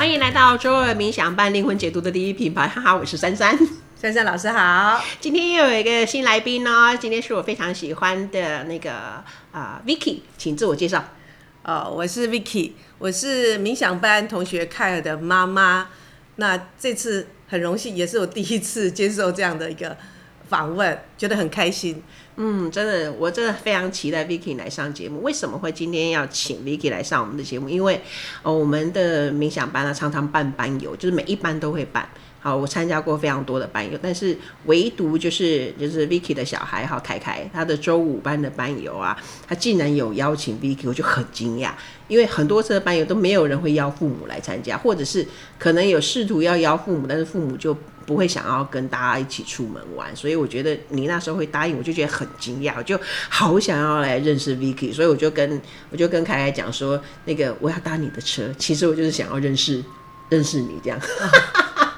[0.00, 3.54] 欢迎来到周二冥想伴灵魂解读的第一品牌，哈哈，我是珊珊，
[4.00, 4.98] 珊珊老师好。
[5.20, 11.04] 今天又有一个新来宾哦，今天是我非常喜欢的那个啊、呃、Vicky，请自我介绍。
[11.64, 15.88] 哦，我是 Vicky，我是冥想班同学凯尔的妈妈。
[16.36, 19.94] 那这次很荣幸，也是我第一次接受这样的一个
[20.50, 22.02] 访问，觉得很开心。
[22.36, 25.22] 嗯，真的，我真的非常期待 Vicky 来上节目。
[25.22, 27.68] 为什么会今天要请 Vicky 来上我们的节目？
[27.68, 28.00] 因为
[28.42, 32.08] 哦，我们的冥想班呢，常常办班游，就是每一班都会办。
[32.42, 39.14] 好，我参加过非常多的班游，但是唯独就是就是 Vicky 的小孩哈，凯凯他的周五班的班游啊，
[39.46, 41.72] 他竟然有邀请 Vicky，我就很惊讶，
[42.08, 45.26] 因为很多次的班游都没有人会邀父母来参加，或者是
[45.58, 47.76] 可能有试图要邀父母，但是父母就
[48.10, 59.84] 不会想要跟大家一起出门玩，所以我觉得你那时候会答应，我就觉得很惊讶，我就好想要来认识 Vicky，所以我就跟我就跟凯凯讲说，那个我要搭你的车，其实我就是想要认识
[60.28, 60.98] 认识你这样。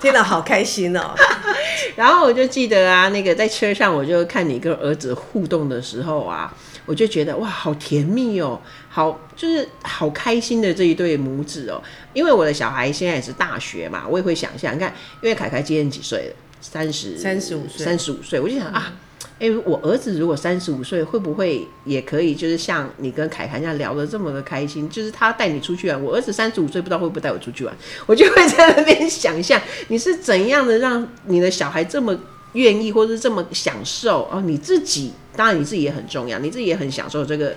[0.02, 1.14] 听了好开心哦，
[1.96, 6.52] 然后我就记得啊，那个在车上，我就看你跟儿子互动的时候啊，
[6.86, 11.82] 我就觉得哇，好甜蜜哦，好就是好开心的这一对母子哦。
[12.12, 16.34] 因为我的小孩现在也是大学嘛，我也会想象，你看，因为凯凯今年几岁了？
[16.60, 18.94] 三十三十五岁，三十五岁，我就想啊。
[19.38, 22.32] 哎、欸，我儿子如果三十五岁，会不会也可以？
[22.32, 26.00] 就是像你跟凯凯这样聊得这么的开心，就是他带你出去玩。
[26.00, 32.16] 我儿子三十五岁，不知道会不会带我出去玩， 我就会在那边想象你是怎样的让你的小孩这么
[32.52, 34.42] 愿意，或是这么享受哦。
[34.44, 37.54] 你自己当然你自己也很重要，你自己也很享受这个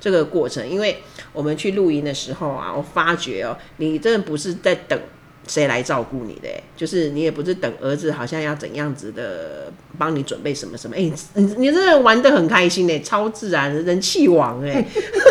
[0.00, 0.68] 这个过程。
[0.68, 4.98] 因为我们去露营的时候啊，我发觉哦，你真的不是在等。
[5.46, 6.48] 谁来照顾你的？
[6.74, 10.96] 就是你也不是等儿子，好像要怎样子的帮你准备什么什么？
[10.96, 14.82] 哎，你你真的玩得很开心呢，超自然人气王哎，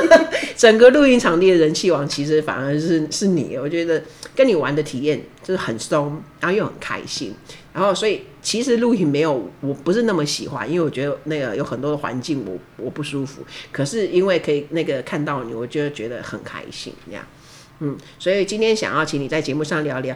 [0.55, 3.57] 整个露营场地的人气王，其实反而是是你。
[3.57, 4.03] 我觉得
[4.35, 7.33] 跟你玩的体验就是很松，然后又很开心，
[7.73, 13.41] 然后所以其实露营没有我不是那么喜欢，因为我觉得那个有很多的环境我我不舒服。
[13.71, 17.25] 可是因为可以那个看到你，我就觉得很开心这样。
[17.79, 20.15] 嗯，所以今天想要请你在节目上聊聊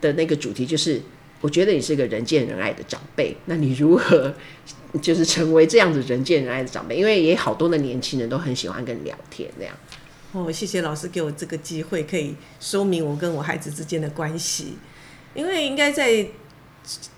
[0.00, 1.00] 的那个主题，就是
[1.42, 4.34] 我觉得你是个人见人爱的长辈，那你如何
[5.02, 6.96] 就是成为这样子人见人爱的长辈？
[6.96, 9.74] 因为也好多的年轻人都很喜欢跟你聊天这样。
[10.32, 14.78] 哦，谢谢老师给我这个机会，可以说明我跟我孩子之间的关系。
[15.34, 16.24] 因为应该在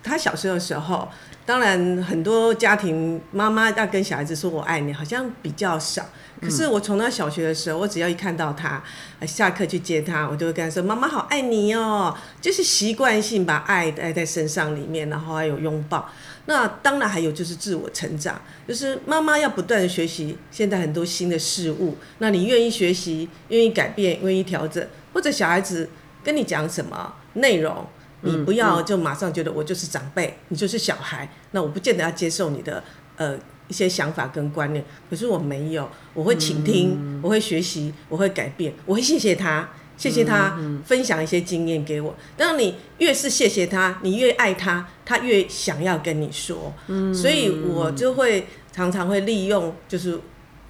[0.03, 1.07] 他小时候的时候，
[1.45, 6.05] 当然很多家庭妈妈要跟小孩子说我爱你，好像比较少。
[6.39, 8.81] 可是我从他小学的时候，我只要一看到他，
[9.25, 16.07] 下课去接他，我就会跟他说：“妈妈好爱你哦。”就是习惯性把爱带在身上里面，然后还有拥抱。
[16.45, 21.97] 那当然还有就是自我成长，就是妈妈要不断的学习现在很多新的事物。
[22.19, 25.89] 那你愿意学习，愿意改变，愿意调整，或者小孩子
[26.23, 27.85] 跟你讲什么内容，
[28.21, 32.83] 你不要就马上觉得我就是长辈，你就是小孩，那我不见得要接受你的
[33.17, 33.37] 呃。
[33.69, 42.15] 一些想法跟观念，可是我没有，我会倾听，嗯、我会学习，我会改变，我会谢谢他，谢谢他分享一些经验给我。
[42.37, 46.73] 当你越是谢谢他，你越爱他，他越想要跟你说。
[46.87, 50.17] 嗯，所以我就会常常会利用，就是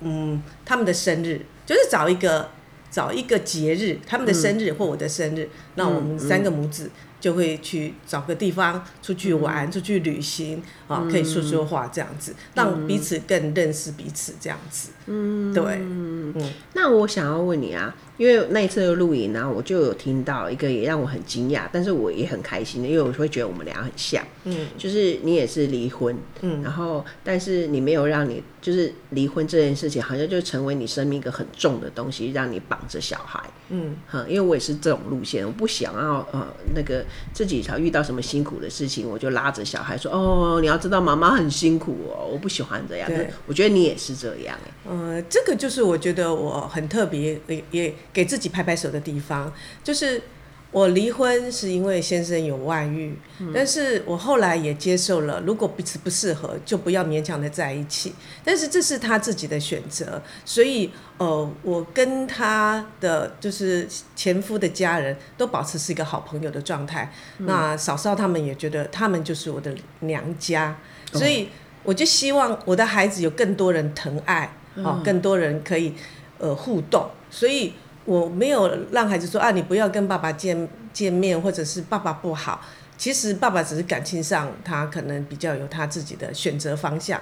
[0.01, 2.49] 嗯，他们的生日，就是找一个
[2.89, 6.89] 找一个节日，他们的生日或我的生日，那、嗯、我们三个母子。
[7.19, 14.89] 就会去找个地方出去玩，嗯、出去旅行啊、嗯，可以说说话这样子，让彼此更认识彼此这样子。
[15.07, 16.33] 嗯，对，嗯。
[16.73, 24.23] 那我想要问你啊，因为那一次的录影呢，我就有听到一个也让我很惊讶，但是我也很开心的，因为我会觉得我们俩很像。
[24.43, 33.41] 嗯，就是你也是离婚，嗯，然后但是你没有让你就是离婚这件事情，好像就成为你生命一个很重的东西，让你绑着小孩。
[33.69, 37.05] 嗯，哈，因为我也是这种路线，我不想要呃那个。
[37.33, 44.57] 自己才遇到什么辛苦的事情，我就拉着小孩说：“哦，你要知道妈妈很辛苦哦，我不喜欢这样。”对，我觉得你也是这样。
[44.89, 49.53] 嗯，这个就是我觉得我很特别，也也给自己拍拍手的地方，
[49.83, 50.21] 就是。
[50.69, 58.13] 我离婚是因为先生有外遇，嗯，但是我后来也接受了，如果彼此不适合，就不要勉强的在一起。
[58.43, 67.11] 但是这是他自己的选择，所以呃，我跟他的就是前夫的家人都保持是一个好朋友的状态。
[67.37, 67.45] 嗯。
[67.47, 70.77] 那嫂嫂他们也觉得他们就是我的娘家，
[71.13, 71.47] 所以
[71.83, 75.93] 我就希望我的孩子有更多人疼爱，哦，更多人可以
[76.37, 77.73] 呃互动，所以。
[78.07, 82.61] 我没有让孩子说啊，你不要跟爸爸见见面，或者是爸爸不好。
[82.97, 87.21] 其实爸爸只是感情上他可能比较有他自己的选择方向，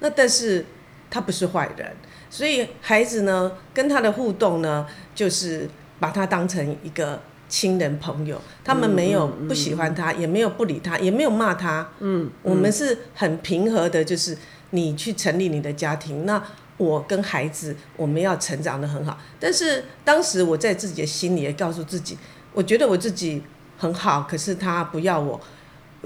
[0.00, 0.64] 那但是
[1.08, 1.94] 他不是坏人，
[2.28, 5.68] 所以孩子呢跟他的互动呢，就是
[6.00, 11.86] 把他当成一个亲人朋友，他们没有不喜欢他，也没有不理他，也没有骂他。
[12.00, 14.36] 嗯，我们是很平和的，就是
[14.70, 16.42] 你去成立你的家庭，那
[16.76, 19.18] 我跟孩子我们要成长得很好。
[19.38, 22.16] 但是当时我在自己的心里也告诉自己，
[22.52, 23.42] 我觉得我自己
[23.78, 25.40] 很好，可是他不要我，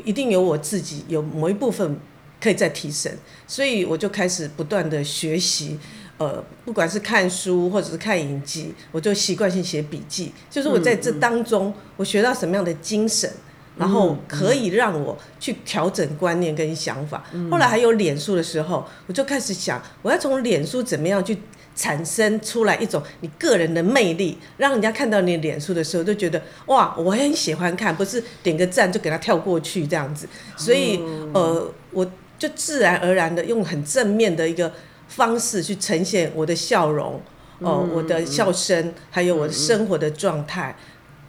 [0.05, 1.99] 一定有我自己有某一部分
[2.41, 3.13] 可以再提升，
[3.47, 5.79] 所以我就开始不断的学习。
[6.19, 10.33] 呃，不管是看书或者是看影集，我就习惯性写笔记。
[10.51, 13.31] 就是我在这当中，我学到什么样的精神，
[13.79, 17.25] 然后可以让我去调整观念跟想法。
[17.51, 21.39] 后来还有脸书的时候，我就开始想，我要从脸书怎么样去
[21.75, 30.29] 产生出来一种你个人的魅力，让人家看到你脸书的时候，就觉得哇，我很喜欢看，不是点个赞就给他跳过去这样子。
[30.57, 31.01] 所以
[31.33, 32.05] 呃，我
[32.39, 34.73] 就自然而然的用很正面的一个。
[35.11, 37.15] 方式去呈现我的笑容，
[37.61, 40.77] 哦、呃，我的笑声，还有我的生活的状态，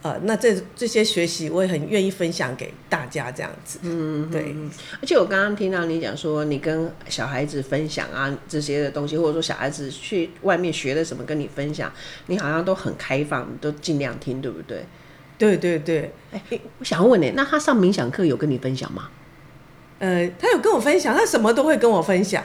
[0.02, 4.54] 呃，那这这些学习我也很愿意分享给大家，这样子，嗯，对。
[5.00, 11.92] 而且我刚刚听到你讲说，你跟小孩子分享啊这些的东西，或者说小孩子去外面学的什么跟你分享，
[12.28, 14.86] 你好像都很开放，都尽量听，对不对？
[15.36, 16.12] 对对对。
[16.32, 19.10] 哎、欸，我想问你，那他上冥想课有跟你分享吗？
[19.98, 22.42] 呃，他有跟我分享，他什么都会跟我分享。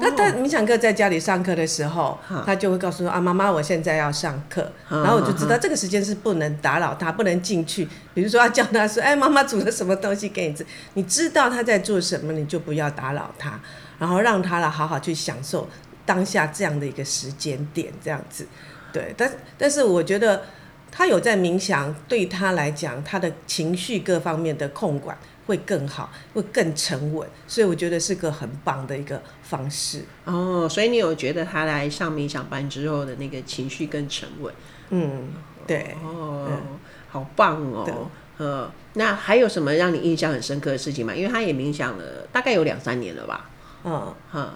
[0.00, 7.88] 他他冥想课在家里上课的时候，他就会告诉说啊，妈妈，我现在要上课，然后我就知道这个时间是不能打扰他，不能进去。
[8.12, 13.58] 比如说要叫他说，哎，妈妈煮了什么东西给你吃，你知道他在做什么，你就不要打扰他，
[13.98, 15.68] 然后让他来好好去享受
[16.04, 18.46] 当下这样的一个时间点，这样子。
[18.92, 20.42] 对，但但是我觉得
[20.90, 25.16] 他有在冥想，对他来讲，他的情绪各方面的控管。
[25.48, 30.04] 会更好，会更沉稳，所以我觉得是个很棒的一个方式。
[30.24, 34.52] 哦，所以你有觉得他来上冥想班之后的那个情绪更沉稳？
[34.90, 35.28] 嗯，
[35.66, 35.96] 对。
[36.04, 36.78] 哦，嗯、
[37.08, 38.10] 好棒哦。
[38.36, 41.14] 呃，那还有什么让你印象很深刻的事情吗？
[41.14, 43.50] 因为他也冥想了大概有两三年了吧？
[43.84, 44.54] 嗯，哈，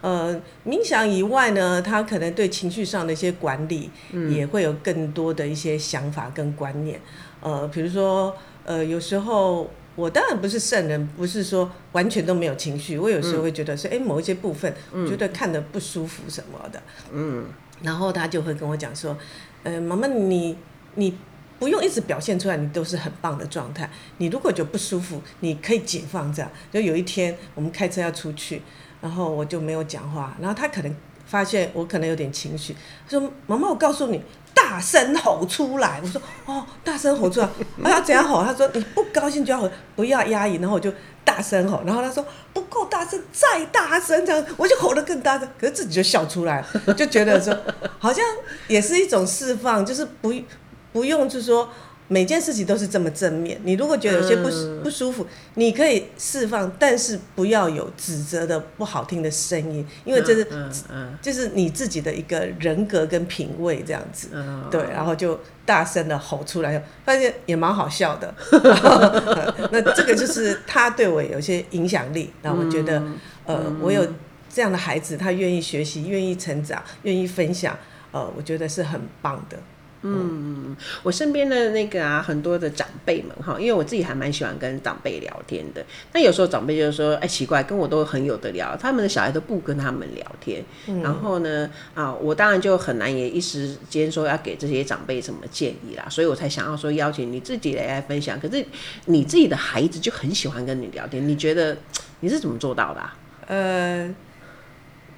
[0.00, 3.90] 呃，冥想以外呢，他可能对情绪上的一些管理，
[4.30, 7.00] 也会有更多的一些想法跟观念。
[7.40, 9.70] 呃，比如说，呃，有时候。
[9.98, 12.96] 我当然不是圣人，不是说完全都没有情绪。
[12.96, 16.80] 我有时候会觉得说，哎、嗯，某一些部分，我觉得看的不舒服什么的。
[17.10, 17.44] 嗯，
[17.82, 19.18] 然后他就会跟我讲说，
[19.64, 20.56] 呃，妈妈，你
[20.94, 21.18] 你
[21.58, 23.90] 不用一直表现出来，你都是很棒的状态。
[24.18, 26.48] 你如果就不舒服，你可以解放这样。
[26.72, 28.62] 就有一天我们开车要出去，
[29.00, 30.96] 然后我就没有讲话，然后他可能
[31.26, 32.72] 发现我可能有点情绪，
[33.08, 34.22] 他说：“妈妈，我告诉你。”
[34.68, 35.98] 大声吼出来！
[36.02, 37.48] 我说哦，大声吼出来！
[37.78, 38.44] 那要怎样吼？
[38.44, 40.56] 他说你不高兴就要吼，不要压抑。
[40.56, 40.92] 然后我就
[41.24, 41.82] 大声吼。
[41.86, 42.22] 然后他说
[42.52, 45.48] 不够大声，再大声这样，我就吼得更大声。
[45.58, 47.56] 可是自己就笑出来了，就觉得说
[47.98, 48.22] 好像
[48.66, 50.34] 也是一种释放，就是不
[50.92, 51.66] 不用就是说。
[52.08, 53.60] 每件事情都是这么正面。
[53.64, 54.48] 你如果觉得有些不
[54.82, 60.46] 不舒服，你可以释放，但是不要有指责的不好听的声音，因为这是
[61.22, 64.28] 就是你自己的一个人格跟品味这样子。
[64.70, 68.34] 对，然后就大声的吼出来，发现也蛮好笑的。
[69.70, 72.32] 那这个就是他对我有些影响力。
[72.42, 73.02] 那我觉得，
[73.44, 74.06] 呃，我有
[74.48, 77.76] 这样的孩子，他愿意学习，愿意成长，愿意分享，
[78.12, 79.58] 呃，我觉得是很棒的。
[80.02, 85.84] 嗯，我身边的那个啊，很多的长辈们哈，因为我自己还蛮喜欢跟长辈聊天的。
[86.12, 90.64] 那有时候长辈就是说，哎，奇怪，跟我都很有得聊，他们的小孩都不跟他们聊天。
[90.86, 98.38] 嗯、然后呢，啊，我当然就很难也一时间说要给这些长辈什么建议啦，所以我才想要说邀请你自己来，来分享。
[98.38, 98.64] 可是
[99.06, 101.76] 你自己的孩子就很喜欢跟你聊天，你觉得
[102.20, 103.16] 你是怎么做到的啊？
[103.48, 104.14] 呃。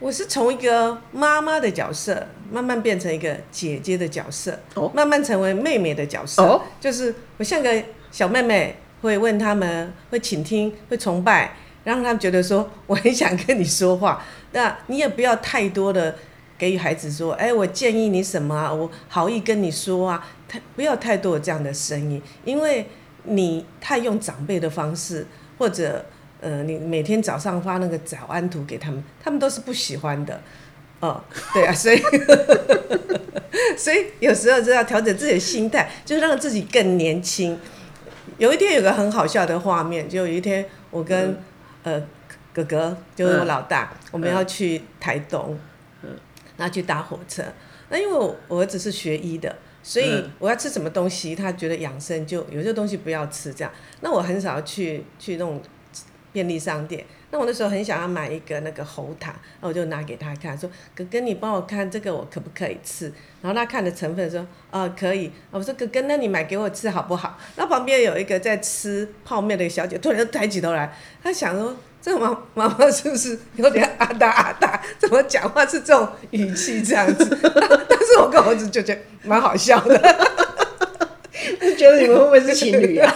[0.00, 11.54] 我是从一个妈妈的角色，慢慢变成一个姐姐的角色，哦，慢慢成为妹妹的角色，哦，就是我像个小妹妹，会问他们，会倾听，会崇拜，
[11.85, 14.25] 让他们觉得说我很想跟你说话。
[14.52, 16.16] 那你也不要太多的
[16.57, 18.73] 给予孩子说，哎，我建议你什么啊？
[18.73, 22.87] 我好意跟你说啊，太不要太多的这样的声音，因为
[23.25, 25.26] 你太用长辈的方式
[25.59, 26.07] 或者。
[26.40, 30.40] 呃，你每天早上发那个早安图给他们，他们都是不喜欢的，
[31.00, 32.00] 哦， 对啊，所以，
[33.76, 37.59] 所以有时候就要调整自己的心态，就是让自己更年轻。
[38.38, 41.32] 有一天有个很好笑的画面，就有一天我跟、
[41.82, 42.02] 嗯、呃
[42.54, 45.59] 哥哥，就是我老大、嗯，我们要去台东，
[46.02, 46.09] 嗯，
[46.56, 47.42] 然后去搭火车。
[47.90, 53.70] 那因为我我儿子是学医的，所以我要吃什么东西，他觉得养生就有些东西不要吃这样。
[54.00, 55.61] 那我很少去去那种。
[56.32, 57.04] 便利商店。
[57.32, 74.82] 那我那时候很想要买一个那个猴糖，那我就拿给他看，说：“哥哥，你帮我看这个，我可不可以吃？”然后他看的成分说：“哦，可以。”我说：“哥哥，那你买给我吃好不好？”那旁边有一个在吃泡面的小姐，突然抬起头来，她想说：“这个妈妈妈是不是有点阿达阿达？
[74.99, 77.25] 怎么讲话是这种语气这样子？
[77.88, 79.96] ”但是我跟我儿子就觉得蛮好笑的，
[81.60, 83.14] 就觉得你们会不会是情侣啊？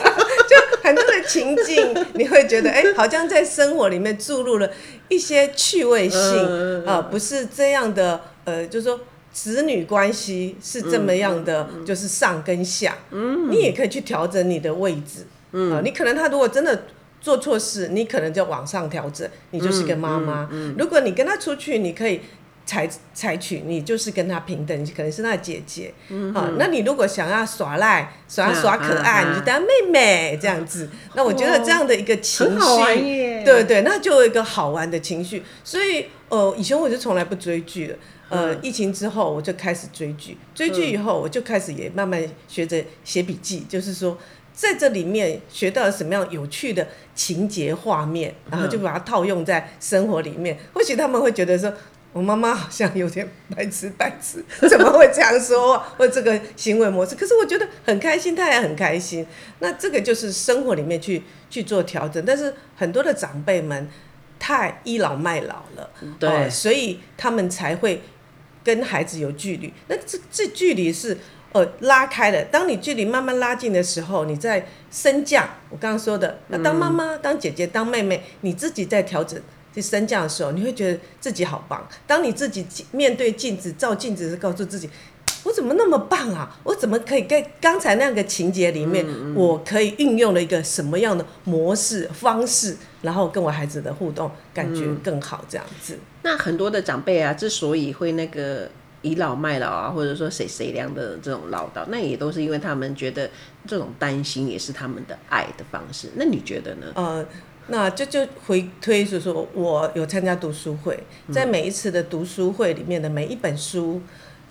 [1.26, 4.70] 情境，你会觉得哎、欸，好像在生活里面注入了
[5.08, 9.00] 一些趣味性啊、嗯呃，不是这样的，呃，就是说
[9.32, 16.84] 子女关系是这么样的，嗯、就是上跟下，嗯，你也可以去调整你的位置，嗯、呃，你可能他如果真的
[17.20, 22.20] 做错事，你可能就往上调整，你就是个妈妈，如果你跟他出去，你可以。
[22.66, 30.86] 采采取你就是跟他平等，你可能是他的姐姐，嗯、啊，那你如果想要耍赖、耍耍可爱，啊啊啊、你就当妹妹这样子。
[30.86, 35.42] 啊、那我觉得这样的一个情绪，对对，那就有一个好玩的情绪。
[35.62, 37.98] 所以，呃，以前我就从来不追剧的，
[38.30, 44.16] 呃，嗯、疫情之后我就开始追剧，追剧以后我就开始也慢慢学着写笔记，就是说
[44.54, 50.56] 在这里面学到了什么样有趣的情节画面，然后就把它套用在生活里面。
[50.72, 51.70] 或许他们会觉得说。
[52.14, 55.84] 我妈妈好像有点白痴白痴， 怎么会这样说话？
[55.98, 57.16] 或这个行为模式？
[57.16, 59.26] 可是我觉得很开心，她也很开心。
[59.58, 62.24] 那这个就是生活里面去去做调整。
[62.24, 63.88] 但是很多的长辈们
[64.38, 65.90] 太倚老卖老了，
[66.20, 68.02] 对、呃，所以他们才会
[68.62, 69.72] 跟孩子有距离。
[69.88, 71.18] 那这这距离是
[71.50, 72.44] 呃拉开了。
[72.44, 75.48] 当你距离慢慢拉近的时候，你在升降。
[75.68, 79.42] 我刚刚说的，那当妈妈、当姐姐、当妹妹，你自己在调整。
[79.74, 81.86] 去升降的时候，你会觉得自己好棒。
[82.06, 84.88] 当你自己面对镜子照镜子，是告诉自己，
[85.42, 86.56] 我怎么那么棒啊？
[86.62, 95.98] 我怎么可以在刚才那个情节里面，嗯嗯、我可以运用了一个什么样的模式方式，然后跟我孩子的互动感觉更好，这样子。
[96.22, 98.70] 那很多的长辈啊，之所以会那个
[99.02, 103.28] 倚老卖老啊，或者说谁谁凉的这种唠叨，那也都是因为他们觉得
[103.66, 106.08] 这种担心也是他们的爱的方式。
[106.14, 106.86] 那你觉得呢？
[106.94, 107.26] 呃。
[107.68, 110.98] 那就就回推，就是说我有参加读书会，
[111.32, 114.02] 在每一次的读书会里面的每一本书，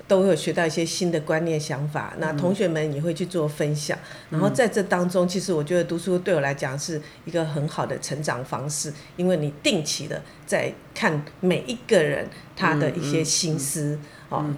[0.07, 2.13] 都会有学到一些新的观念想法。
[2.17, 3.97] 那同学们也会去做分享，
[4.29, 13.99] 然后在这当中，其实我觉得读书对我来讲是一个很好的成长方式，因为你定期的在看每一个人他的一些心思。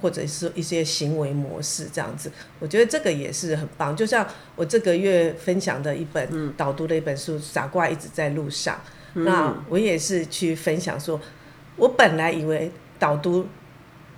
[0.01, 3.95] 或者是一些行为模式这样子，我觉得这个也是很棒。
[3.95, 8.75] 就像我这个月分享的一本导读的一本书《傻瓜一直在路上》，
[9.21, 11.19] 那我也是去分享说，
[11.75, 13.47] 我本来以为导读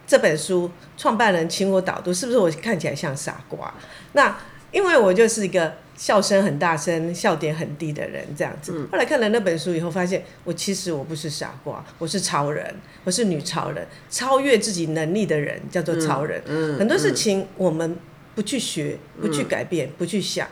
[0.06, 3.74] 这本书创办人请我导读，是不是我看起来像傻瓜？
[4.14, 4.38] 那
[4.72, 5.74] 因为我就是一个。
[5.98, 8.72] 笑声很大声，笑点很低的人这样子。
[8.76, 16.40] 嗯、后来看了那本书以后，发现我其实我不是傻瓜，我是超人，我是女超人，超越自己能力的人叫做超人。
[16.46, 17.98] 嗯嗯、很多事情我们
[18.36, 20.48] 不去学，不去改变，嗯、不去想，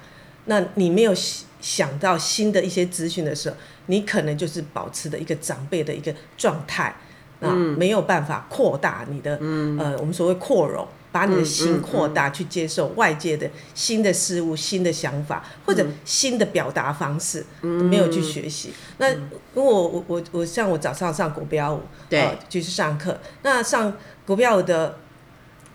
[0.45, 1.13] 那你没有
[1.61, 6.95] 想到新的一些资讯的时候，你可能就是保持的一个长辈的一个状态
[7.39, 10.87] 啊，没有办法扩大你的、嗯、呃，我们所谓扩容。
[11.15, 18.73] 把你的心扩大，去接受外界的新的事物、新的想法或者新的表达方式，没有去学习。
[18.97, 19.13] 那
[19.53, 21.79] 如果我我我我像我早上上国标舞，
[22.09, 23.17] 对，就是上课。
[23.43, 23.93] 那上
[24.25, 24.97] 国标舞的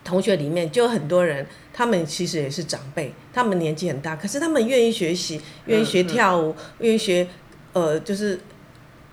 [0.05, 7.27] 同学里面就有很多人，他们其实也是长辈，他们年纪很大，可是他们愿意学习，愿意学跳舞，愿意学
[7.73, 8.39] 呃，就是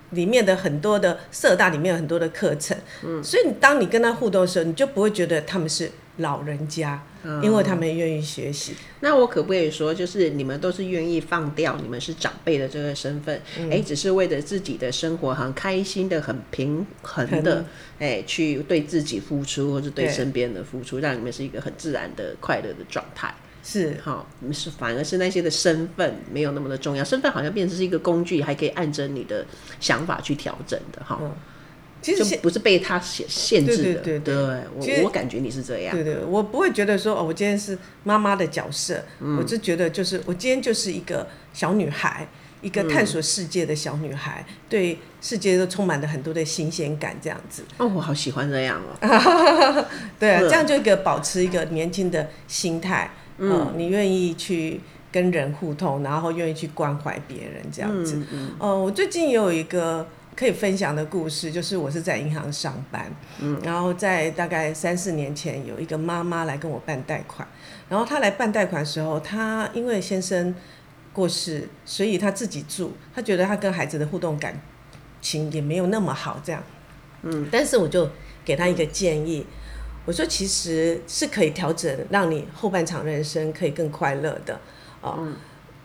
[0.10, 2.78] 里面的很多的社大里面有很多的课程。
[3.06, 5.90] 嗯，所以当你跟他互动的时候，你就不会觉得他们是。
[6.18, 7.02] 老人家，
[7.44, 8.74] 因为他们愿意学习。
[9.02, 17.64] 那我可不可以说，就是你们都是愿意放掉你们是长辈的这个身份，哎、嗯，只是为了自己的生活很开心的、很平衡的，
[18.00, 23.34] 哎，去对自己付出，或者对身边的付出，让你们是一个很自然的、快乐的状态。
[23.64, 29.46] 是，好，是反而是那些的身份没有那么的重要，身份好像变成是一个工具，还可以按着你的
[29.80, 31.20] 想法去调整的，哈。
[31.22, 31.32] 嗯
[32.00, 34.36] 其实不是被他限限制的，对对对对，
[34.86, 42.28] 对我我感觉你是这样，对对，我不会觉得说哦，我今天是妈妈的角色，嗯、我是觉得就是我今天就是一个小女孩，
[42.62, 47.64] 一个探索世界的小女孩，嗯、对世界都充满了很多的新鲜感，这样子。
[47.78, 49.86] 哦，我好喜欢这样哦。
[50.20, 54.80] 对啊，这样就一个保持一个年轻的心态，嗯、呃，你愿意去
[55.12, 58.18] 跟人互动，然后愿意去关怀别人，这样子。
[58.18, 60.08] 嗯嗯、呃，我最近也有一个。
[60.38, 67.48] 可以分享的故事就是，我是在银行上班，嗯，然后在大概三四年前，有一个妈妈来跟我办贷款，
[67.90, 70.54] 然后她来办贷款的时候，她因为先生
[71.12, 74.62] 过世，所以她自己住，她觉得她跟孩子的互动感
[75.20, 76.62] 情也没有那么好，这样。
[77.24, 78.08] 嗯，但是我就
[78.46, 79.44] 给她一个建议，
[80.06, 84.60] 我说其实是可以调整，让你后半场人生可以更快乐的
[85.02, 85.16] 哦。
[85.18, 85.36] 嗯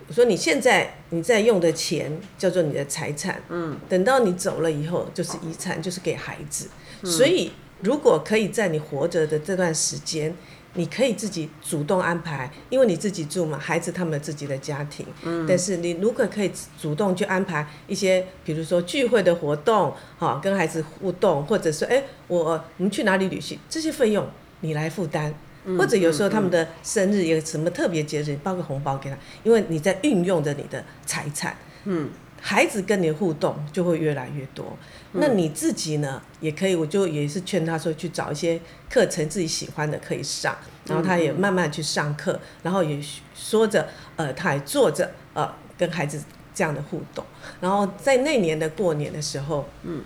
[0.07, 6.69] 我说你现在你在用的钱叫做你的财产，嗯，等到你走了以后就是遗产，就是给孩子。
[7.01, 10.35] 嗯、所以如果可以在你活着的这段时间，
[10.75, 24.27] 你可以自己主动安排，因为你自己住嘛，孩子他们有自己的家庭，嗯，但是你如果可以主动去安排一些，比如说聚会的活动，哈，跟孩子互动，或者说，哎，我我们去哪里旅行，这些费用
[24.61, 25.33] 你来负担。
[25.77, 31.55] 或者有时候他们的生日有什么特别节日，包个红包给他，因为你在运用着你的财产，
[31.85, 32.09] 嗯，
[32.41, 34.77] 孩子跟你的互动就会越来越多。
[35.13, 40.53] 那你自己呢，也可以，我就也是劝他说去找一些课程自己喜欢的可以上，
[40.85, 42.99] 然后他也慢慢去上课，然后也
[43.33, 46.21] 说着，呃，他也做着，呃，跟孩子
[46.53, 47.23] 这样的互动。
[47.61, 50.03] 然后在那年的过年的时候，嗯，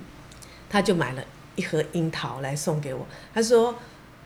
[0.70, 1.24] 他就买了
[1.56, 3.74] 一盒樱桃来送给我，他说。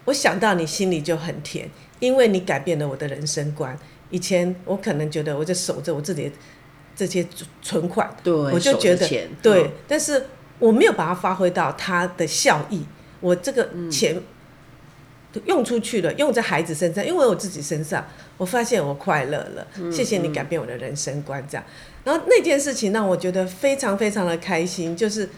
[0.05, 3.77] 我想到你心里就很甜，因为你改变了我的人生观。
[4.09, 6.31] 以前我可能觉得我在守着我自己的
[6.95, 7.25] 这些
[7.61, 9.07] 存款，对，我就觉得
[9.41, 10.25] 对，嗯、但是
[10.59, 12.83] 我没有把它发挥到它的效益。
[13.21, 14.19] 我这个钱
[15.45, 18.05] 用出去了，用在孩子身上，因为我自己身上，
[18.35, 19.65] 我发现我快乐了。
[19.89, 21.63] 谢谢你改变我的人生观，这样。
[22.03, 25.29] 然后那件事情让我觉得非常非常的开心，就是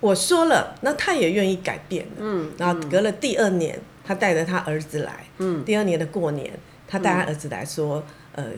[0.00, 2.12] 我说了，那他也愿意改变了。
[2.18, 3.78] 嗯，然后隔了第二年。
[4.08, 6.50] 他带着他儿子来，嗯，第二年的过年，
[6.88, 8.02] 他带他儿子来说，
[8.36, 8.52] 嗯、呃，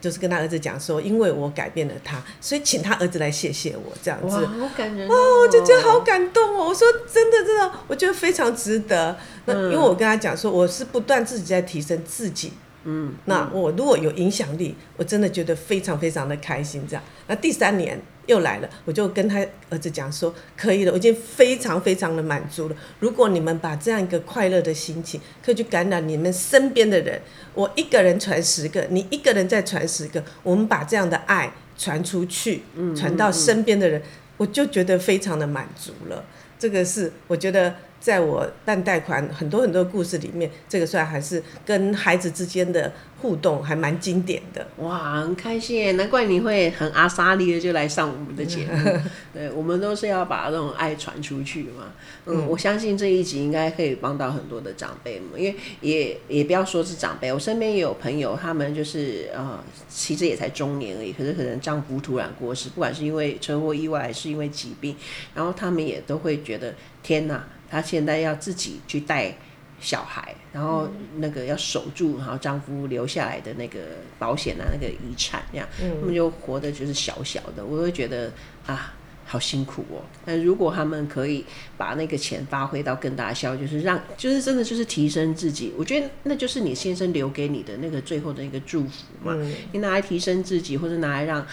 [0.00, 6.68] 就是跟他儿子讲说，因为我改变了他，所以请他儿子来谢谢我，这样子，哇，好感人哦，哦，我就觉得好感动哦。
[6.68, 9.14] 我说真的，真的，我觉得非常值得。
[9.44, 12.54] 那因为我跟他讲说，我是不断自己在提升自己。
[12.84, 16.86] 嗯，那我如果有影响力，我真的觉得非常非常的开心。
[16.88, 22.76] 这样，那第三年又来了，我就跟他儿子讲说，可以了，我已经非常非常的满足了。
[23.00, 27.20] 如果你们把这样一个快乐的心情，可以去感染你们身边的人，
[27.54, 32.62] 我一个人传十个，你一个人再传十个，我们把这样的爱传出去，
[32.96, 34.02] 传到身边的人，
[34.36, 36.24] 我就觉得非常的满足了。
[36.58, 37.74] 这个是我觉得。
[38.04, 44.66] 在我办贷款很多很多故事里面，这个算还是跟孩子之间的互动还蛮经典的。
[44.76, 49.00] 哇，很开心，难怪你会很阿莎力的就来上我们的节目。
[49.32, 51.94] 对，我们都是要把这种爱传出去嘛。
[52.26, 64.94] 嗯，嗯，我相信这一集应该可以帮到很多的长辈们，因为也也不要说是长辈，我身边也有朋友，他们就是呃，其实也才中年而已，可是可能丈夫突然过世，不管是因为车祸意外还是因为疾病，
[65.34, 67.42] 然后他们也都会觉得天哪。
[67.74, 69.34] 她现在要自己去带
[69.80, 73.80] 小孩，然后那个要守住，然后丈夫留下来的那个
[74.16, 75.66] 保险啊，那个遗产这样，
[76.00, 77.64] 他们就活得就是小小的。
[77.64, 78.32] 我会觉得
[78.64, 78.94] 啊，
[79.26, 80.04] 好辛苦哦。
[80.24, 81.44] 那如果他们可以
[81.76, 85.74] 把那个钱发挥到更大效，就是让，就是真的就是提升自己。
[85.76, 89.36] 我觉得那就是你先生留给你的那个最后的一个祝福嘛。
[89.72, 91.44] 你拿来提升自己，或者拿来让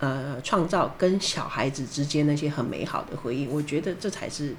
[0.00, 4.56] 呃创造跟小孩子之间那些很美好的回忆，我觉得这才是。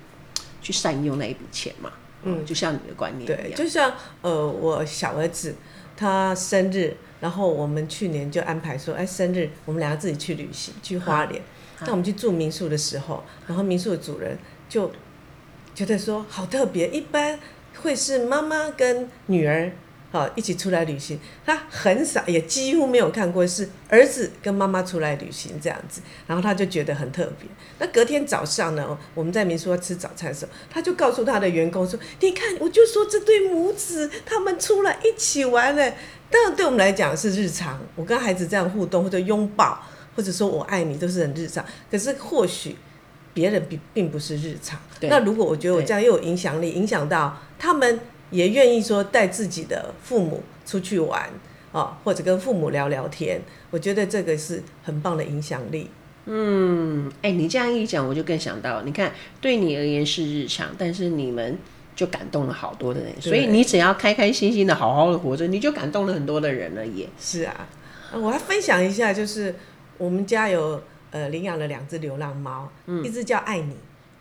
[0.64, 1.92] 去善用那一笔钱嘛，
[2.24, 5.54] 嗯，就像你的观念一样，对，就像呃，我小儿子
[5.96, 11.42] 他生日，然后我们去年就安排说，哎，生日我们两个自己去旅行，去花莲。
[11.82, 14.38] 那我们去住民宿的时候，然后民宿的主人
[14.70, 14.90] 就
[15.76, 17.38] 觉得说好特别，一般
[17.82, 19.72] 会是妈妈跟女儿。
[20.14, 27.50] 好，一起出来旅行，他很少，也几乎没有看过是儿子跟妈妈出来旅行这样子，然后他就觉得很特别。
[27.80, 35.94] 那隔天早上呢，我们在民宿要吃早餐的时候，他就告诉他的员工说：“你看，我就说这对母子他们出来一起玩了。
[36.30, 39.82] 当然，对我们来讲是日常，我跟孩子这样互动或者拥抱，
[40.16, 41.66] 或者说我爱你，都是很日常。
[41.90, 42.76] 可是或许
[43.34, 44.80] 别人并并不是日常。
[45.02, 48.00] 那如果我觉得我这样又有影响力，影响到他们。”
[48.34, 51.30] 也愿意说带自己的父母出去玩
[51.72, 55.90] 啊，或者跟父母聊聊天，我觉得这个是很棒的影响力。
[56.26, 61.58] 嗯，哎、欸，你这样一讲，我就更想到，你看，对你而言是日常，但是你们
[61.96, 67.08] 就感动了好多的人，所以你只要开开心心的好好的活着，你就感动了很多的人了耶。
[67.20, 67.68] 是啊，
[68.14, 69.54] 我还分享一下，就是
[69.98, 73.76] 我们家有呃领养了两只流浪猫，嗯、一只叫爱你。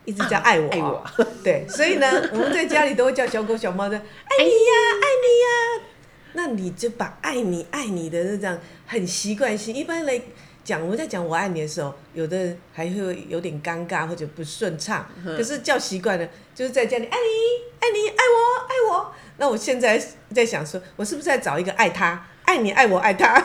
[0.04, 1.04] 一直叫爱我，啊、爱我，
[1.44, 4.02] 对，所以呢， 我们在家里都会叫小狗小猫的爱
[4.38, 5.84] 你呀，爱你呀。
[6.34, 10.20] 那你就把爱你爱你的这样很习惯性，一般来
[10.64, 15.06] 讲，我们在讲我爱你的时候，有的还会有点尴尬或者不顺畅。
[15.24, 19.12] 可是叫习惯了，就是在家里爱你爱你爱我爱我。
[19.36, 20.02] 那我现在
[20.34, 23.44] 在想说，我是不是在找一个爱他爱你爱我爱他？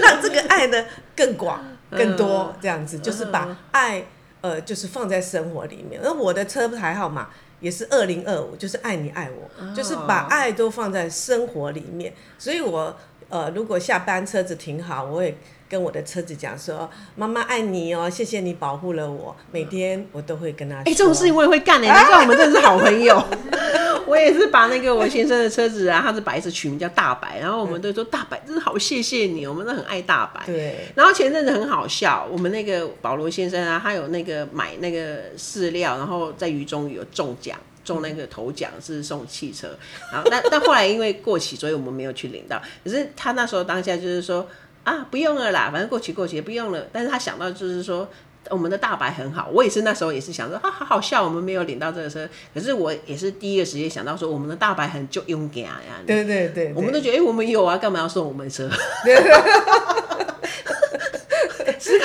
[0.00, 0.84] 让这个爱呢
[1.16, 4.04] 更广、更多，这样子就是把爱
[4.44, 5.98] 呃，就是放在生活里面。
[6.04, 7.30] 而我的车牌号码
[7.60, 12.12] 也是二零二五，就是爱你爱我，就是把爱都放在生活里面。
[12.38, 12.94] 所以我
[13.30, 15.34] 呃，如果下班车子停好，我也。
[15.68, 20.80] 跟我的车子讲说，妈妈爱你哦，谢谢你保护了我，每天我都会跟他说。
[20.80, 23.22] 哎、欸，这种事情我也会干的，难怪我们真的是好朋友。
[24.06, 30.42] 我也是把那个我先生的车子啊，他是白色取名叫大白，然后我们都说大白真的好谢谢你，我们都很爱大白。
[30.44, 30.76] 对。
[30.94, 39.74] 然后前阵子很好笑，我们那个保罗先生啊，他有那个买那个饲料，然后在鱼中有中奖，中那个头奖是送汽车，
[40.12, 42.60] 然后但但后来因为过期，所以我们没有去领到。
[42.84, 44.46] 可是他那时候当下就是说。
[44.84, 46.86] 啊，不用了啦，反正过期过期也不用了。
[46.92, 48.08] 但是他想到就是说，
[48.50, 52.28] 我们的大白很好，我也是那时候也是想说，哈、啊，好好笑，我们没有领到这个车。
[52.52, 56.00] 可是我也是第一个时间想到说，我们的大白很就勇敢呀。
[56.06, 58.68] 对对对，对，我们都觉得，哎、欸，我们有啊，干嘛要送我们车？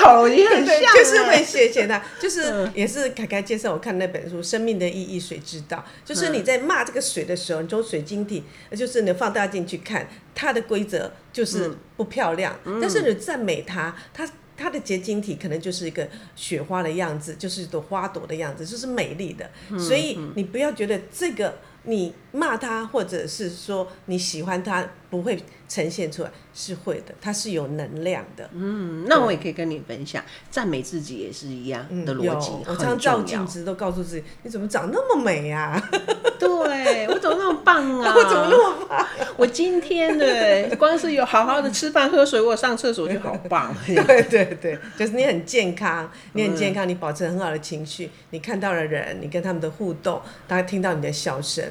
[0.01, 5.77] 了，我也很像，就是会谢谢他， 就是也是凯凯介绍我看那本书《生命的意义，谁知道》。
[6.07, 8.43] 就是你在骂这个水的时候，你从水晶体，
[8.75, 12.57] 就是你放大镜去看它的规则，就是不漂亮。
[12.81, 19.49] 但是你赞美它，它它的结晶体可能就是一个雪花的样子，就是一朵花朵的样子，就是美丽的。
[19.79, 26.31] 所以你不要觉得这个你骂它，或者是说你喜欢它，不会呈现出来。
[26.51, 28.49] 是会的，它是有能量的。
[28.53, 32.51] 嗯，那我也可以跟你分享，赞美自己也是一样的逻辑。
[32.67, 35.81] 我常常照镜子都告诉自己，你怎么长那么美呀？
[36.37, 38.11] 对，我怎么那么棒啊？
[38.17, 39.07] 我怎么那么棒？
[39.37, 43.73] 我今天的光是有好好的吃饭喝水，我上厕所就好棒。
[43.85, 51.63] 对对对，就是你很健康，你很健康，你保持很好的情绪，你看到了人，你跟他们的互动，大家听到你的笑声，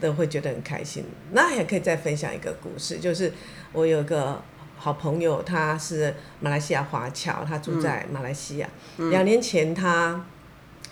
[0.00, 1.04] 都会觉得很开心。
[1.32, 3.32] 那也可以再分享一个故事，就是。
[3.74, 4.42] 我有个
[4.78, 8.68] 好朋友，他是马来西亚华侨，他住在马来西亚。
[8.96, 10.24] 两、嗯、年前他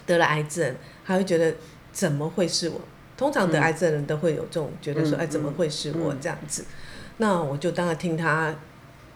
[0.05, 1.55] 得了癌症，他会觉得
[1.91, 2.79] 怎么会是我？
[3.17, 6.67] 通常得癌症的人都会有这种觉得说，哎，怎么会是我这样子？
[7.17, 8.55] 那我就当然听他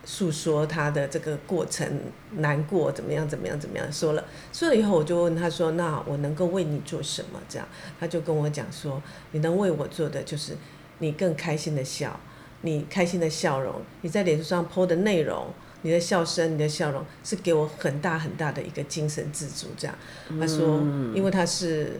[0.04, 2.00] 诉说他的这个过程，
[2.32, 3.92] 难过怎么样怎么样怎么样。
[3.92, 10.56] 说了说了以后，我就问他说：“那我能够为你做什么？”这样，他就跟我讲说：“你能为我做的就是
[10.98, 12.18] 你更开心的笑。”
[12.62, 15.46] 你开心的笑容，你在脸书上 po 的内容，
[15.80, 19.68] 你的笑声，你的笑容，是给我很大很大的一个精神支柱。
[19.78, 19.96] 这样，
[20.38, 20.78] 他说，
[21.14, 21.98] 因为他是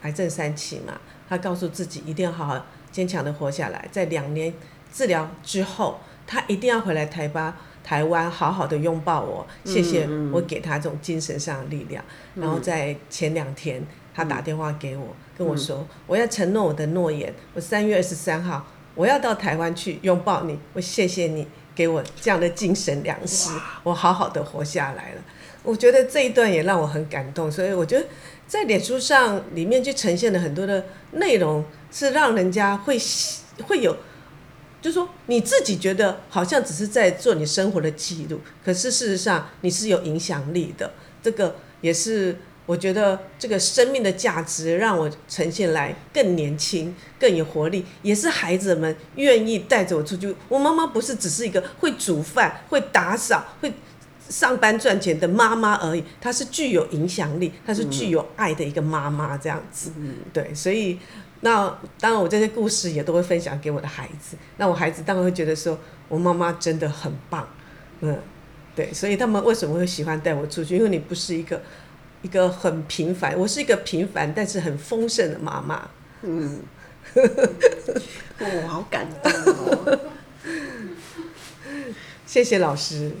[0.00, 3.86] 癌症三期嘛，他告诉自己一定要好好坚强的活下来。
[3.92, 4.50] 在两年
[4.92, 12.04] 治疗之后，他一定要回来台巴台湾，好好的拥抱我，谢谢我给他这种精神上的力量。
[12.34, 13.82] 然后在前两天，
[14.14, 18.66] 他打电话给我，跟我说，我要承诺我的诺言，我三月二十三号。
[18.94, 23.52] 我要到台湾去拥抱你，我谢谢你给我这样的精神粮食，
[23.84, 25.22] 我好好的活下来了。
[25.62, 28.04] 我觉得这一段也让我很感动，所以我觉得
[28.48, 32.98] 在脸书上里面就呈现了很多的内容，是让人家会
[33.68, 33.96] 会有，
[34.80, 42.36] 就说你自己觉得好像只是在做你生活的记录，可是事实上你是有影响力的，这个也是。
[42.68, 50.36] 我觉得这个生命的价值让我呈现来更年轻、更有活力，也是孩子们愿意带着我出去。
[50.50, 53.72] 我妈妈不是只是一个会煮饭、会打扫、会
[54.28, 59.92] 上班赚钱的妈妈而已，她是具有影响力，她是具有爱的一个妈妈，这样子。
[60.32, 60.98] 对，所以
[61.40, 61.66] 那
[62.00, 67.48] 当然我这些故事也都会分享给我的孩子，那我孩子当然会觉得说我妈妈真的很棒。
[68.00, 68.18] 嗯，
[68.74, 70.76] 对，所以他们为什么会喜欢带我出去？
[70.76, 71.60] 因为你不是一个。
[72.20, 75.88] 一个很平凡，我是一个平凡但是很丰盛的妈妈。
[76.22, 76.58] 嗯，
[77.14, 80.00] 我 好感动哦！
[82.26, 83.12] 谢谢老师，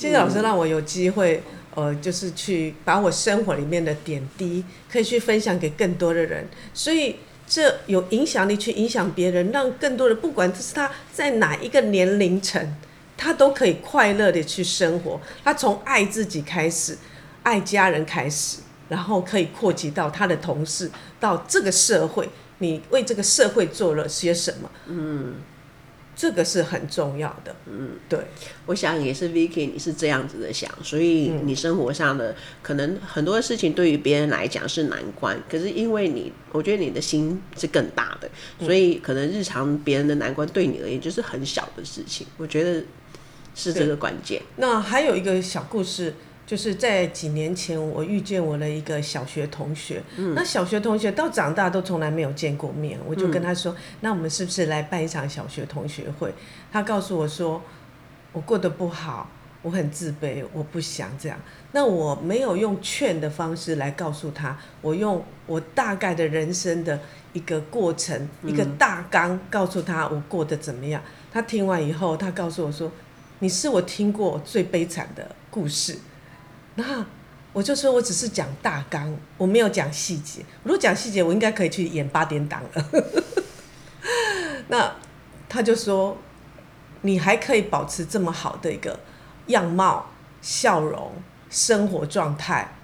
[0.00, 1.42] 谢谢老师让我有机会，
[1.74, 12.74] 呃，就是去把我生活里面的点滴可以去分享给更多的人，所以这有影响力去影响别人，让更多的不管这是他在哪一个年龄层，
[13.18, 15.20] 他都可以快乐的去生活。
[15.44, 16.96] 他从爱自己开始。
[17.42, 18.58] 爱家人开始，
[18.90, 24.70] 然后可以扩及到他的同事，到这个社会，你为这个社会做了些什么？
[24.88, 25.36] 嗯，
[26.20, 27.56] 这个是很重要的。
[27.64, 28.18] 嗯，对，
[28.66, 38.30] 我想也是 Vicky，你是这样子的想，所以你生活上的可能很多事情对于别人来讲是难关，可是因为你，我觉得你的心是更大的，
[38.60, 42.26] 所以可能日常别人的难关对你而言就是很小的事情。
[42.36, 42.84] 我觉得
[43.54, 44.42] 是这个关键。
[44.56, 46.12] 那还有一个小故事。
[46.50, 50.02] 就是在几年前，我遇见我的一个小学同学。
[50.16, 56.34] 嗯，那小学同学到长大都从来没有见过面，我就跟他说：“那我们是不是来办一场小学同学会？”
[56.72, 57.62] 他告诉我说
[58.34, 59.30] ：“我过得不好，
[59.62, 61.38] 我很自卑，我不想这样。
[61.70, 66.98] 那我没有用劝的方式来告诉他，我用我大概的人生的
[67.32, 71.00] 一个过程，一个大纲告诉他我过得怎么样。
[71.30, 72.90] 他听完以后，他告诉我说
[73.38, 75.96] ：“你是我听过最悲惨的故事。”
[76.74, 77.04] 那
[77.52, 80.42] 我就说我只是讲大纲，我没有讲细节。
[80.62, 82.84] 如果讲细节，我应该可以去演八点档了。
[84.68, 84.94] 那
[85.48, 86.16] 他就说
[87.02, 89.00] ：“你还可以保持这么好的一个
[89.46, 90.06] 样貌、
[90.40, 91.12] 笑容。”
[91.50, 92.76] 生活状态，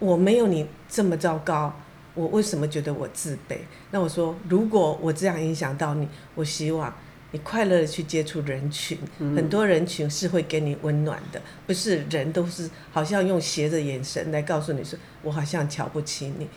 [0.00, 1.72] 我没有你这么糟糕，
[2.14, 3.58] 我为什么觉得我自卑？
[3.92, 6.92] 那我说，如果我这样影响到你，我希望
[7.30, 16.48] 你快乐的去接触人群，嗯、很多人群是会给你温暖的，不是人都是好像用斜着眼神来告诉你说，我好像瞧不起你。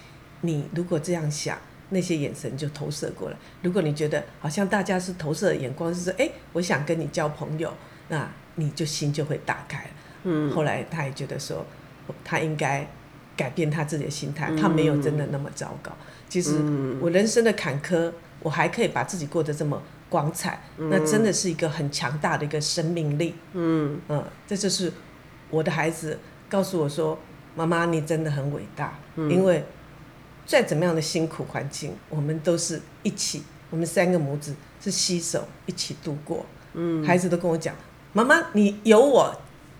[0.41, 1.57] 你如果这样想，
[1.89, 3.37] 那些眼神就投射过来。
[3.61, 7.71] 如果你觉得好像大家是投射的眼光，是说，哎，我想跟你交朋友，
[8.07, 9.89] 那你就心就会打开了。
[10.23, 11.65] 嗯，后来他也觉得说，
[12.23, 12.87] 他应该
[13.35, 15.91] 改变他自己的心态，他没有真的那么糟糕。
[16.29, 16.51] 其实
[17.01, 23.33] 我人生的坎坷，我还可以把自己过得这么光彩，那真的是一个很强大的一个生命力。
[23.53, 24.91] 嗯嗯，这就是
[25.49, 26.19] 我的孩子
[26.49, 27.17] 告诉我说
[27.55, 29.63] ：“妈妈，你真的很伟大，因为
[30.45, 37.73] 再怎么样的辛苦环境，我们都是一起，我们三个母子是携手一起度过。”嗯，孩子都跟我讲
[38.11, 39.33] ：“妈妈，你有我。”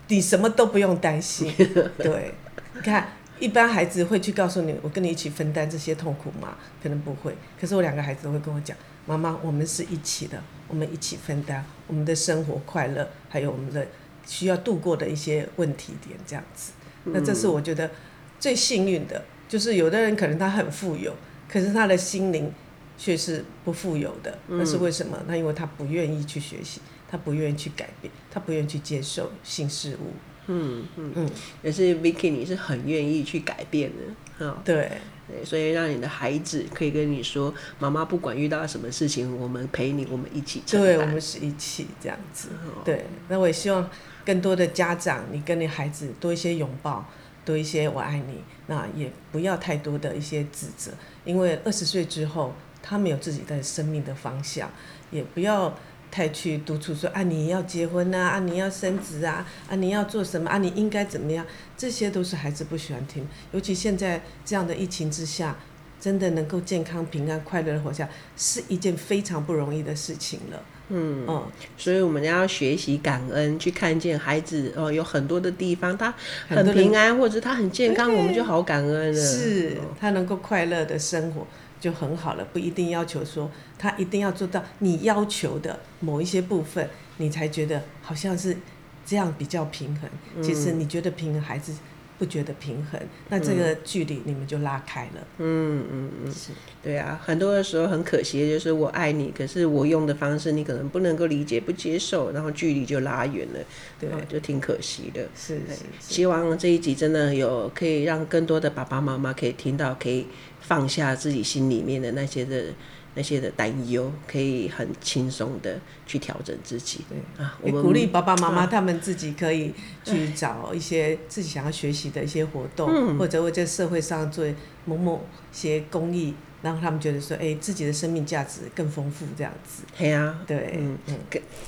[0.08, 1.50] 你什么都不用担心，
[1.96, 2.34] 对，
[2.74, 6.54] 你看，一般孩子会去告诉你，我跟你一起分担这些痛苦吗？
[6.82, 7.34] 可能不会。
[7.58, 13.86] 可是我两个孩子都会跟我讲，妈妈，我们是一起的，我们一起分担我们的生活快乐，还有我们的
[14.26, 16.72] 需要度过的一些问题点，这样子。
[17.04, 17.90] 那这是我觉得
[18.38, 21.14] 最幸运的，就是有的人可能他很富有，
[21.48, 22.52] 可是他的心灵
[22.96, 25.18] 却是不富有的，那是为什么？
[25.26, 26.80] 那因为他不愿意去学习。
[27.12, 30.14] 他不愿意去改变，他不愿意去接受新事物。
[30.46, 31.30] 嗯嗯嗯，
[31.62, 34.46] 也是 Vicky，你是很愿意去改变的。
[34.46, 34.92] 哦，对
[35.32, 42.48] 对，所以让你的孩子可以跟你说：“妈妈不管遇到什么事情，我们陪你，我们一起承担。”对，我们是一起这样子。
[42.66, 43.88] 哦，对，那我也希望
[44.26, 47.08] 更多的家长，你跟你孩子多一些拥抱，
[47.44, 48.42] 多一些我爱你。
[48.66, 50.92] 那也不要太多的一些指责，
[51.24, 54.70] 因为二十岁之后，他们有自己的生命的方向，
[55.10, 55.74] 也不要。
[56.12, 61.44] 太去督促说啊，你要结婚啊，啊，你要升职啊，啊，你要做什么啊，你应该怎么样？
[61.74, 63.26] 这些都是孩子不喜欢听。
[63.52, 65.56] 尤其现在这样的疫情之下，
[65.98, 70.62] 真的能够健康、平安、快乐的活下，是一件非常不容易的事情了。
[70.90, 71.42] 嗯嗯，
[71.78, 76.12] 所以我们要学习感恩，去看见孩子哦，有很多的地方他
[76.46, 79.18] 很平安，或者他很健康，我们就好感恩了。
[79.18, 81.46] 是他能够快乐的生活。
[81.82, 88.56] 就很好了，不一定要求说他一定要做到你要求的某一些部分，你才觉得好像是
[89.04, 90.08] 这样比较平衡。
[90.40, 91.74] 其实你觉得平衡，孩子
[92.22, 95.26] 不觉得平衡，那这个距离你们就拉开了。
[95.38, 103.58] 嗯嗯嗯，是，对啊，很多的时候很可惜就是我爱你，可是我用的方式你可能不能够理解、不接受，然后距离就拉远了，
[103.98, 105.26] 对，就挺可惜的。
[105.34, 110.28] 是是，希望这一集真的有可以让更多的爸爸妈妈可以听到，可以。
[110.64, 112.66] 放下自己心里面的那些的、
[113.14, 117.00] 那些的担忧，可以很轻松的去调整自己。
[117.08, 119.72] 对啊，我们鼓励爸爸妈妈他们自己可以
[120.04, 124.44] 去找一些自己想要学习的一些活动，嗯、或者为这社会上做
[124.84, 129.82] 某某些公益，让他们觉得说，哎、欸，自己的生命价值更丰富，这样子。
[129.98, 131.18] 对啊，对，嗯嗯，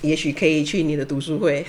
[0.01, 1.65] 也许可以去你的读书会，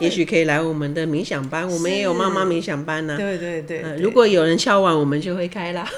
[0.00, 3.16] 也许可以来我们的冥想班，我们也有妈妈冥想班呢、啊。
[3.16, 5.88] 对对对，如果有人敲碗，我们就会开啦。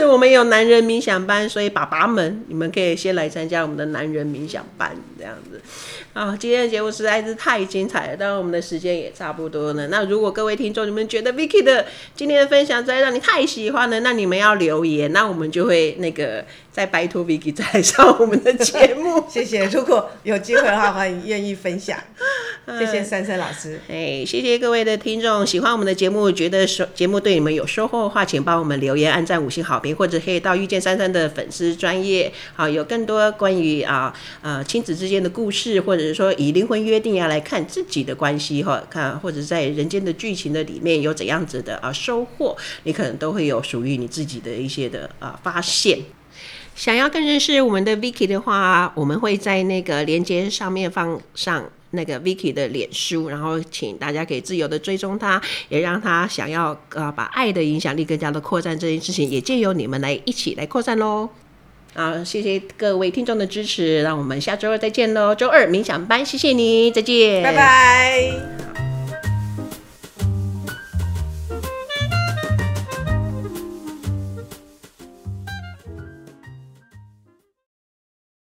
[0.00, 5.60] 是我们有男人冥想班，所以爸爸们，你们可以先来参加我们的男人冥想班，这样子。
[6.14, 9.88] 啊，今天的节目实在是太精彩了，当然我们的时间也差不多了。
[9.88, 11.84] 那如果各位听众你们觉得 Vicky 的
[12.16, 19.22] 今天的分享实在让你太喜欢了，那你们要留言，那我们就会那个再拜托 Vicky 再上我们的节目。
[19.28, 21.98] 谢谢，如果有机会的话，欢迎愿意分享。
[22.66, 23.80] 谢谢珊珊老师。
[23.88, 36.00] 哎，谢谢各位的听众，喜欢我们的节目，觉得收节目对你们有收获的话，请帮我们留言、按赞、五星好评，或者可以到遇见珊珊的粉丝专业，好，有更多关于啊呃亲子之间的故事或者。
[36.00, 46.00] 是说以灵魂约定要来看自己的关系哈，看或者在人间的剧情的里面有怎样子的啊收获，你可能都会有属于你自己的一些的啊发现。
[46.74, 61.28] 想要更认识我们的 Vicky 的话，我们会在那个链接上面放上那个 Vicky 的脸书，然后请大家可以自由的追踪他，也让他想要啊把爱的影响力更加的扩散这件事情，也借由你们来一起来扩散喽。
[61.94, 65.34] 啊，谢谢各位听众的支持，让我们下周二再见喽！
[65.34, 68.89] 周二冥想班，谢谢你，再见，拜拜。